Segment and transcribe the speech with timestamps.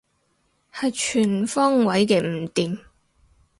[0.73, 2.79] 係全方位嘅唔掂